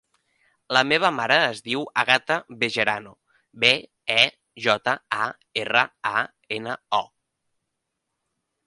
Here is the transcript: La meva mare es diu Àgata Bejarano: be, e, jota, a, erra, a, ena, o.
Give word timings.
La 0.75 0.81
meva 0.91 1.11
mare 1.17 1.35
es 1.49 1.61
diu 1.67 1.83
Àgata 2.03 2.37
Bejarano: 2.63 3.13
be, 3.65 3.71
e, 4.15 4.19
jota, 4.69 4.97
a, 5.27 5.29
erra, 5.65 5.87
a, 6.15 6.27
ena, 6.61 6.79
o. 7.05 7.05